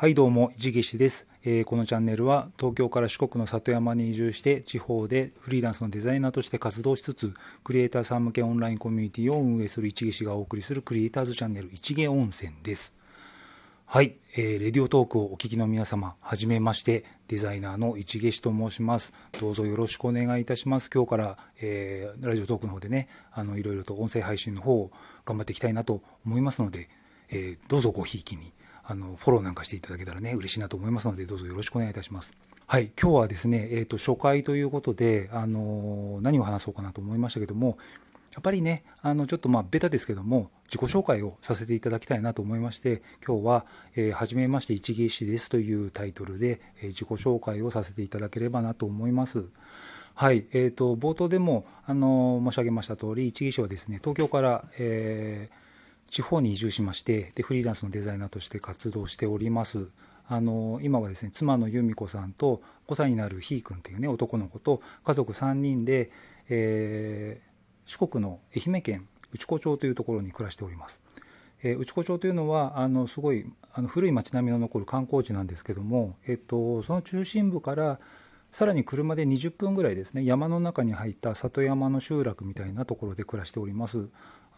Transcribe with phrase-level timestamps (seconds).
[0.00, 12.94] はいどうも、市岸です、えー、このチャンネルは東京から四国の里山に移住して地方でフリーランスのデザイナーとして活動しつつクリエイターさん向けオンラインコミュニティを運営する市岸がお送りするクリエイターズチャンネル市毛温泉です。
[13.86, 19.12] はい、えー、レディオトークをお聞きの皆様、はじめまして、デザイナーの市毛氏と申します。
[19.40, 20.90] どうぞよろしくお願いいたします。
[20.94, 24.92] 今日から、えー、ラジオトークの方でね、あのいろいろと音声配信の方を
[25.24, 26.88] 頑張っていきたいなと思いますので、
[27.30, 28.52] えー、どうぞごひいきに。
[28.90, 32.34] あの、フォローなんかしていただけたらね、嬉しいなと思いますので、どうぞよろしくお願いいたします。
[32.66, 37.76] はい、今日はですね、えっ、ー、と、初回ということで、あの、何を話そうかなと思いましたけども、
[38.32, 49.44] やっぱりね、あの、ちょっとまあ、ベタですけども、自己紹介をさせていただきたいなと思いまして、今日は、えー、はじめまして一芸師ですというタイトルで、えー、自己紹介をさせていただければなと思います。
[50.14, 55.67] はい、えーと、冒頭でも、あの申し上げました通り、一芸師はですね、東京から、えー
[56.10, 59.88] 地方に移住しましてでフリーランスのデザイナーとして活動しております。
[60.30, 66.10] あの今はですね妻の由美子さんと5歳になるひーくんっていうね男の子と家族3人で、
[66.50, 71.00] えー、四国の愛媛県内子町というところに暮らしております、
[71.62, 77.98] えー、内子町というのはあのすごいあの古い町並みの残る観光地なんですけども、えっと、その中心部から
[78.50, 84.10] さらに車で20分ぐらいですね山の中に入った里山の集落みたいなところで暮らしております。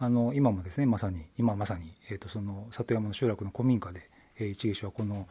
[0.03, 5.27] あの今もですねまさに今まさに、えーと、その里山の集落の古民家で、えー、一芸師はこの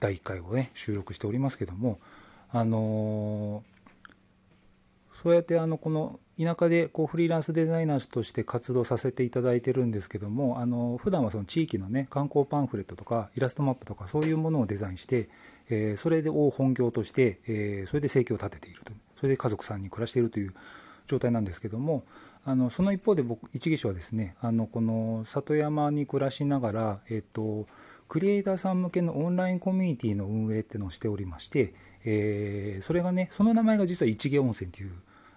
[0.00, 1.98] 第1回をね収録しておりますけども
[2.50, 15.28] あのー、そうやってあのこの田舎でこうフリーランスデザイナーとして活動させていただいてるんですけどもあの普段はその地域のね観光パンフレットとかイラストマップとかそういうものをデザインして、
[15.68, 18.92] えー、それを本業として、えー、それで生計を立てていると。
[19.18, 20.54] それで家族3人暮らしているという
[21.08, 22.04] 状態なんですけども
[22.44, 27.66] あのその一方で僕一義手はですねあのこの里山に暮らしながら、えっと、
[28.08, 31.74] クリエイターさん向けのオンラインコミュニティの運営っていうのをしておりまして、
[32.04, 34.92] えー、それがねその名前が実は一芸温泉っていう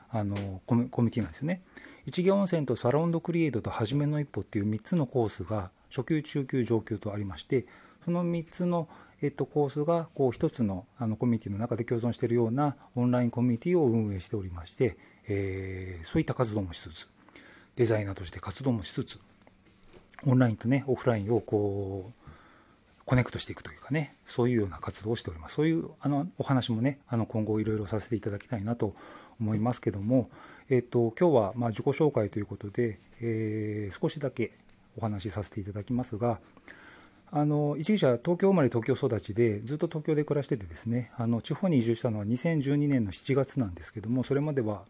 [0.10, 1.62] あのコミュニティなんですね。
[2.06, 7.66] 一芸温泉とサロンドクリエイトと初めの一歩っていう3つのコースが初級中級上級とありまして
[8.06, 8.88] その3つの、
[9.22, 17.08] えっと、コースがこう1つのあのコミュニティの中で共存しているようなオンラインコミュニティを運営しておりましてえー、そういった活動もしつつ
[17.76, 19.20] デザイナーとして活動もしつつ
[20.26, 22.22] オンラインとねオフラインをこう
[23.06, 25.56] コネクトしていくというかねそういうような活動をしております。
[25.56, 28.94] そういうあのお話もねあの今後いろいろさせていただきたいなと
[29.40, 30.30] 思いますけども、
[30.70, 34.52] えーと、今日はま自己紹介ということで、えー、少しだけ
[34.98, 36.40] お話しさせていただきますが
[37.32, 44.84] あの一時は東京生まれ東京育ちでずっと東京で暮らしててですねあの地方に移住したのは2012年の7月なんですけどもそれまでは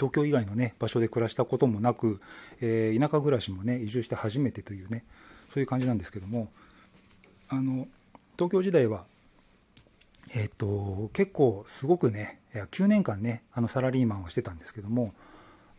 [0.00, 2.22] 東京以外のね場所で暮らしたこともなく、
[2.62, 5.04] えー、田舎暮らしもね移住して初めてというね
[5.52, 6.48] そういう感じなんですけども
[7.50, 7.86] あの
[8.36, 9.04] 東京時代は
[10.34, 15.12] えっ、ー、と結構すごくね9年間ねあのサラリーマンをしてたんですけども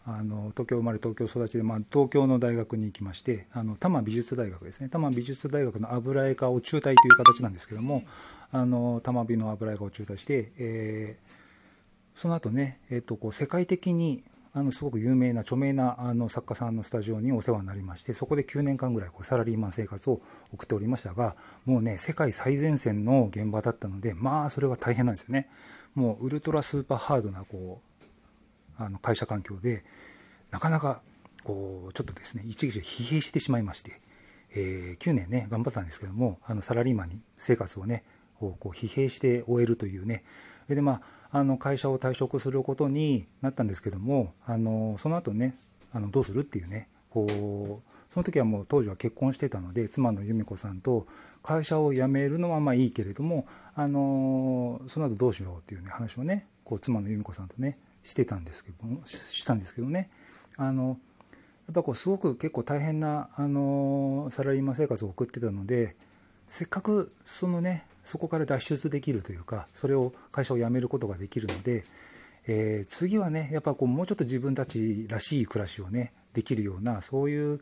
[0.06, 4.88] あの東京生まれ東京育ちで、まあ、東京の大学に行きましてあの多摩美術大学ですね。
[4.88, 8.04] 多摩美術大学の油絵科を中退という形なんですけども
[8.52, 11.42] あの多摩美の油絵科を中退して、えー
[12.16, 14.24] その後ね、えー、とこう世界的に
[14.54, 20.22] あのすごく有名な著名なあの作家さんのスタジオにお世話になりましてそこで9年間ぐらいこうサラリーマン生活を
[20.54, 25.50] 送っておりましたがもうね世界最前線の現場だったのでまあそれは大変なんですよね。
[25.96, 27.80] もうウルトラスーパーハードなこ
[28.80, 29.84] うあの会社環境で
[30.52, 31.02] なかなか
[31.44, 34.00] こうちょっとですね一時疲弊してしまいまして、
[34.54, 38.04] えー、9年ね頑張ったんですけどもあのサラリーマンに生活をね
[38.60, 40.24] こう疲弊して終えるというね。
[40.68, 45.56] でまああの会社を退職することになったんですけどもあのその後ね
[45.94, 51.08] あのどうするっていうねこうその時はもう当時は結婚してたので妻の由美子さんと
[51.42, 60.10] 会社を辞めるのはまあいいけれどもあのその後どうしようっていうね話をねこう妻の由美子さんとねしてたんですけどもしたんですけどね。
[60.58, 60.98] あの
[61.68, 65.96] やっぱこうすごく結構大変なあのサラリーマン生活を送ってたので
[66.46, 71.86] せっかくそのねそこから脱出できるというかそれを会社を辞めることができるので、
[72.48, 77.62] えー、次はねやっぱこうもうちょっと自分たちらしい暮らしをねできるようなそういう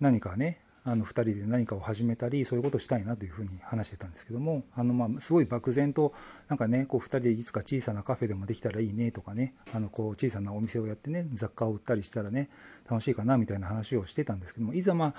[0.00, 6.12] 何かねあの2人で何かを始めたりそういうことをしたいなというふうに話してたんですけどもあのまあすごい漠然と
[6.48, 12.48] なんかねこう2人でいつか小さなカフェでもできたらいいねとかねあのこう小さなお店をやってね雑貨を売ったりしたらね
[12.90, 15.14] 楽しいかなみたいな話をしてたんですけどもいざま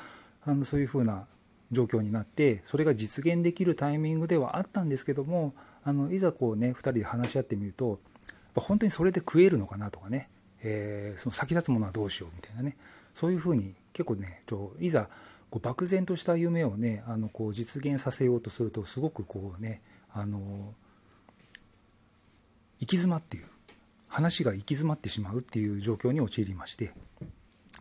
[0.46, 1.28] ああのそういうふうな
[1.74, 5.54] 状況になってそれが実現できるタイミングではあったんですけども
[5.84, 8.00] あのいざこうね2人で話し合ってみると
[8.56, 10.30] 本当にそれで食えるのかなとかね、
[10.62, 12.78] えー、その先立つものはどうしようみたいなね
[13.14, 15.08] そういうふうに結構ねちょいざ
[15.50, 19.82] こう漠然とした夢をねあのこう実現させようとするとすごくこうね
[20.14, 20.74] あの
[22.80, 23.46] 行き詰まっていう
[24.08, 26.92] 話が行き詰まってしまうっていう状況に陥りまして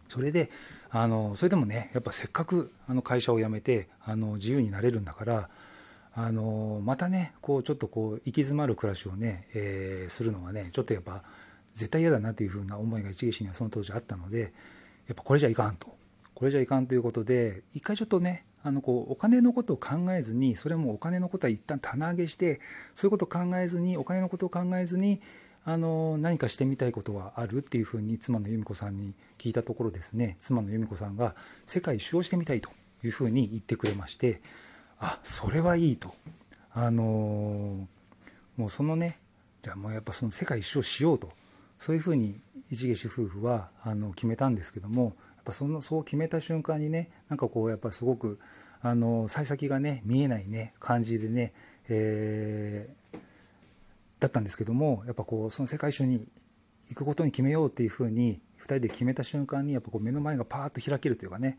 [0.09, 0.50] それで
[0.94, 5.49] あのそれでもねやっぱせっかくあの会社を辞めてあの自由になれるんだから
[6.15, 11.23] あのまたねこうちょっとこう行き詰まる暮らしをね、えー、するのはねちょっとやっぱ
[11.75, 14.53] 絶対嫌だなというふうな思いが一芸師にはその当時あったので
[15.09, 15.89] やっぱこれじゃいかんと。
[16.35, 22.61] これじゃいかんということで一回ちょっとねあのこうお金のことを考えずにそれもお金のことは一旦棚上げして
[22.94, 25.21] そういうことを考えずにお金のことを考えずに
[25.64, 27.59] あの何かしてみたいことはある？
[27.59, 30.37] っていうふうに妻の由美子さんに聞いたところですね。
[30.41, 31.35] 妻の由美子さんが
[31.67, 32.70] 世界一周をしてみたいと
[33.05, 34.41] いうふうに言ってくれまして
[34.99, 36.12] あそれはいいと。
[36.75, 37.87] あの
[38.56, 39.19] もうそのね
[39.62, 41.31] じゃあもうやっぱその世界一周をしようと。
[41.79, 42.38] そういうふうに
[42.70, 48.38] 市毛氏夫婦はあの決めたんですけどもやっぱそのそう決めた瞬間にねなんかこうやっぱすごく
[48.82, 51.53] あの幸先がね見えないね感じでね、
[51.88, 52.94] えー、
[54.22, 56.26] だったんですけどもやっぱこうその世界一周に
[56.88, 61.58] 行くことに決めようっていうふうに2人で決めた瞬間にやっぱこう目の前がパーッと開けるというかね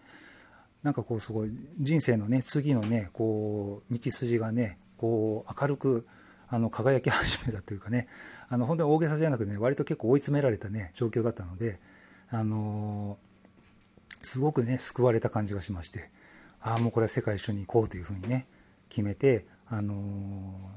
[0.82, 6.08] なんかこうすごい人生のね次のねこう道筋がねこう明るく
[6.48, 8.08] あの輝き始めたというかね
[8.50, 11.80] あの本当に大げさじゃなくね割と結構追い詰められたね状況だったので
[12.30, 13.18] あの
[14.22, 16.10] すごくね救われた感じがしまして
[16.62, 18.48] ああもうこれは世界一緒に行こうというふうにね
[18.88, 19.96] 決めてあの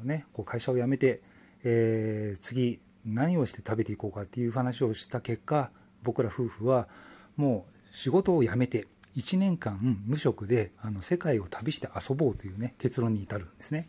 [0.03, 1.21] ねこう会社を辞めて、
[1.65, 5.71] えー、次何をして食べていこうかっていう話をした結果
[6.03, 6.89] 僕ら夫婦は
[7.37, 8.87] もう仕事を辞めて
[9.17, 13.89] 1年間無職であの世界を旅して遊ぼうというね結論に至るんですね。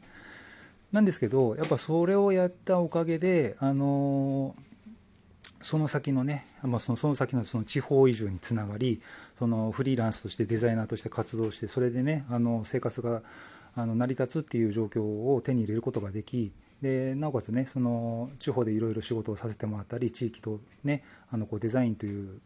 [0.91, 4.55] なんですけどやっぱそれをやったおかげであの
[5.61, 9.01] その先のね、まあ、そのその先のその地方移住につながり
[9.37, 13.21] そのフリーランスとしてデザイナーとして活動してそれでねあの生活が
[13.75, 22.39] あの成り立つっていう状況を手に入れることができでなおかつねその地方でいろいろ仕事をさせてもらったり地域とねあのこうデザインという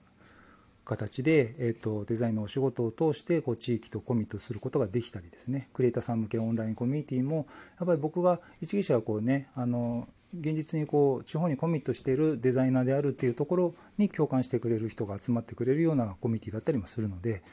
[0.83, 5.69] 形で、えーと、デザインのお仕事を通してこう地域とコミットすることができたりですね。
[5.73, 7.45] クリエイターさん向けオンラインコミュニティも
[7.79, 17.43] やっぱり僕が一技者はこうねあの現実にこう地方にコミットしているデザイナーであるっていうところに共感してくれる人が集まってくれるようなコミュニティだったりもするので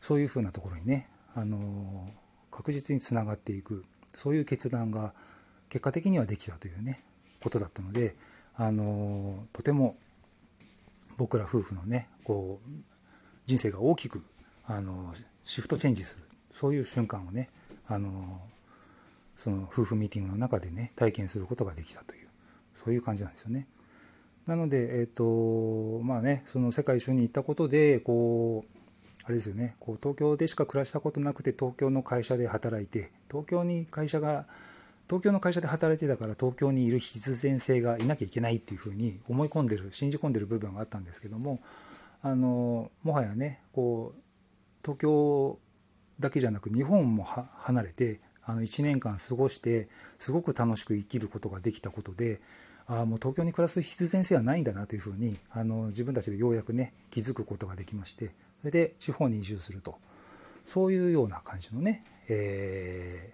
[0.00, 2.08] そういうふうなところにねあの
[2.50, 3.84] 確実につながっていく。
[4.14, 5.12] そういう決断が
[5.70, 7.00] 結果的にはできたというね
[7.42, 8.14] ことだったので
[8.56, 9.96] あのとても
[11.16, 12.70] 僕ら夫婦のねこう
[13.46, 14.22] 人生が大きく
[14.66, 15.14] あの
[15.44, 17.48] シフトチェンジするそういう瞬間をね
[17.88, 18.40] あの
[19.36, 22.28] その夫婦ミーティングの中でね体験することができたという
[22.74, 23.66] そういう感じなんですよね。
[24.46, 28.80] なのでえっ、ー、とまあねその世界一緒に行ったことでこう
[29.24, 34.46] あれですよねこう東京でしか暮らしたことなくて東京の会社で働いて東京に会社が
[35.10, 41.58] 東京の会社で働いてたから東京にいる必然性がいなきゃいけないっていうふうに思い込んでる信じ込んでる部分があったんですけども
[42.22, 44.20] あのもはやねこう
[44.84, 45.58] 東京
[46.20, 52.40] だけじゃなく日本も離れてあの1年間過ごしてすごく楽しく生きることができたことで
[52.86, 58.30] あもう東京に暮らす必然性はないんだなというふうにあの自分たちでようやくね気づくことができまして
[58.60, 59.98] それで地方に移住すると。
[60.66, 63.32] そういうような感じのね、え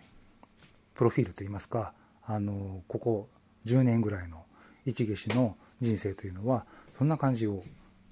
[0.96, 1.92] プロフィールといいますか
[2.24, 3.28] あのここ
[3.66, 4.44] 10年ぐらいの
[4.84, 6.66] 一夏氏の人生というのは
[6.98, 7.62] そんな感じを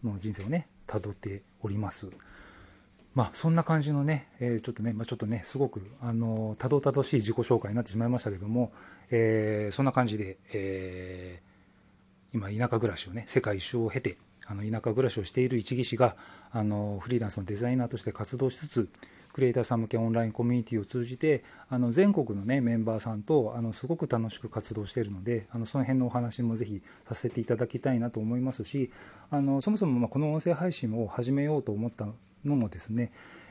[0.03, 2.09] の人生をねたどっております。
[3.15, 8.73] まあそんな感じのね、えー、ちょっとね、まあ、ちょっとねすごくあのたどたどしい自己紹介になってしまいましたけども、
[9.11, 16.17] えー、そんな感じで、えー、今田舎暮らしをね世界一周を経てあの田舎暮らしをしている一木氏が
[16.51, 18.89] あのフリーランスのデザイナーとして活動しつつ
[19.35, 28.93] クリエイターさん向けオンラインコミュニティを通じてあの全国の、ね、メンバーさんとあのすごく楽しく活動しているのであのその辺のお話もぜひさせていただきたいなと思いますし
[29.31, 32.07] あのそもそもまこの音声配信を始めようと思った
[32.45, 33.11] のもですね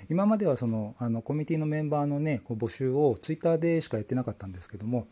[0.09, 5.07] 今まではそのあのコミュニティのメンバーのねこう募集をツイッターでしかやってなかったんですけども、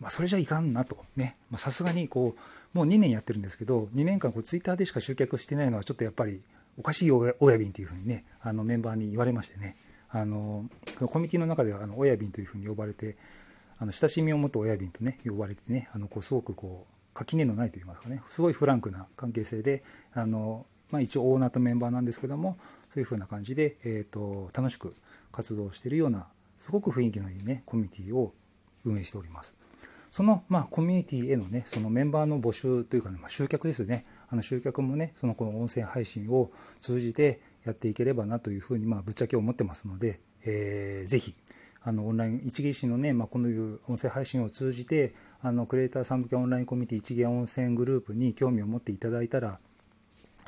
[0.00, 2.34] まあ、それじゃいかんなとねさすがにこ
[2.74, 6.40] うもう2年やってるんですけど2年間こうツイッターでしか集客してないのはちょっとやっぱり
[6.76, 9.76] おかしい親便というふうにねあのメンバーに言われましてね。
[10.10, 13.16] あのコミュニティの中ではあの親瓶というふうに呼ばれて
[13.78, 22.56] あの親しみを持った親瓶とね呼ばれてねあのこうすごくこう垣根のないといいますかねすごいフランクな関係性であの、まあ、一応オーナーとメンバーなんですけども
[22.92, 24.94] そういうふうな感じで、えーと、楽しく
[25.30, 26.26] 活動しているような
[26.58, 28.32] すごく雰囲気のいいねコミュニティを
[28.84, 29.57] 運営しております。
[30.10, 34.04] その、まあ、コミュニティへのねそのメンバーの募集というかね、まあ、集客ですよね。
[34.28, 36.50] あの集客もねそのこの音声配信を
[36.80, 41.34] 通じてやっていければなというふうにまあぶっちゃけ思ってますので、えー、ぜひ
[41.82, 49.58] あのオンライン一芸市のね、まあ、このいう音声配信を通じてあのクリエイターさん向けオンラインコミュニティ一芸温泉グループに興味を持っていただいたら、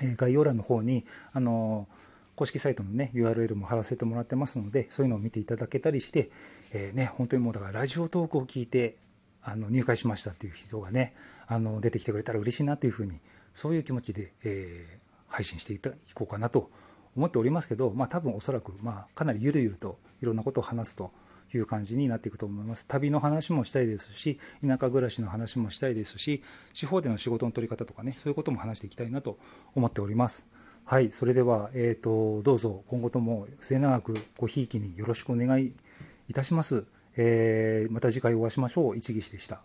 [0.03, 1.89] えー、概要欄の方にあの
[2.37, 6.31] 公式サイトのね URL も貼らせてもらってますのでそういうのを見ていただけたりして、
[6.73, 8.97] えー、ね本当にもうだからラジオトークを聞いて
[9.43, 11.15] あの入会しましたっていう人がね
[11.47, 13.21] あの出てきてくれたら嬉しいなというふうに
[13.55, 16.71] そういう気持ちで、えー、配信していたいこうかなと
[17.17, 21.11] 思っておりますけど、まあ、多分おそらく、まあ、かなりゆるゆるといろんなことを話すと
[21.53, 22.87] いう感じになっていくと思います。
[22.87, 26.43] 旅の話もしたいですし、田舎暮らしの話もしたいですし、
[26.73, 29.39] 地方での仕事の取り方とかね、そういうことも話していきたいなと
[29.75, 30.47] 思っております。
[30.85, 35.73] はい、それでは、えっ、ー、と、どうぞ今後とも末永くごひいきによろしくお願い
[36.29, 36.85] いたします。
[37.23, 38.97] えー、また次回お会いしましょう。
[38.97, 39.61] 一義でした。